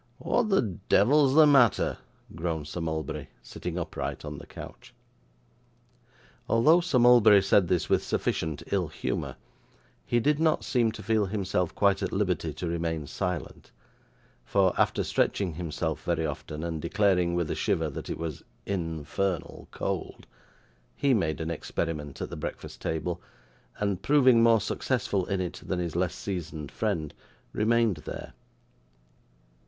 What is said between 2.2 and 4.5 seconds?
groaned Sir Mulberry, sitting upright on the